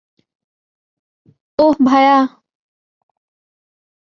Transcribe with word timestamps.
ওহ, 1.59 1.75
ভায়া। 1.87 2.17